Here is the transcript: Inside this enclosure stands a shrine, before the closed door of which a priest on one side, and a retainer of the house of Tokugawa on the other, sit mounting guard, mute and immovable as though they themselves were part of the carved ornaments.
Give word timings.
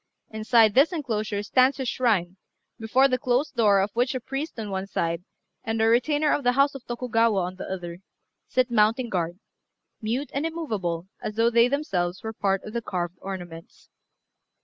Inside 0.31 0.73
this 0.73 0.91
enclosure 0.91 1.43
stands 1.43 1.79
a 1.79 1.85
shrine, 1.85 2.37
before 2.79 3.07
the 3.07 3.19
closed 3.19 3.53
door 3.55 3.79
of 3.79 3.91
which 3.93 4.15
a 4.15 4.19
priest 4.19 4.59
on 4.59 4.71
one 4.71 4.87
side, 4.87 5.23
and 5.63 5.79
a 5.79 5.85
retainer 5.85 6.31
of 6.33 6.43
the 6.43 6.53
house 6.53 6.73
of 6.73 6.83
Tokugawa 6.87 7.39
on 7.41 7.57
the 7.57 7.65
other, 7.71 7.99
sit 8.47 8.71
mounting 8.71 9.09
guard, 9.09 9.37
mute 10.01 10.31
and 10.33 10.43
immovable 10.43 11.07
as 11.21 11.35
though 11.35 11.51
they 11.51 11.67
themselves 11.67 12.23
were 12.23 12.33
part 12.33 12.63
of 12.63 12.73
the 12.73 12.81
carved 12.81 13.19
ornaments. 13.21 13.89